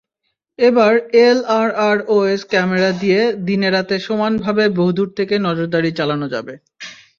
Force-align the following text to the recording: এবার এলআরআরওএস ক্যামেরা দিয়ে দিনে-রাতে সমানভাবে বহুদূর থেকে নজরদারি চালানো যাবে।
এবার 0.59 0.93
এলআরআরওএস 1.21 2.41
ক্যামেরা 2.51 2.89
দিয়ে 3.01 3.19
দিনে-রাতে 3.47 3.95
সমানভাবে 4.07 4.63
বহুদূর 4.77 5.09
থেকে 5.17 5.35
নজরদারি 5.47 5.89
চালানো 5.99 6.27
যাবে। 6.33 6.53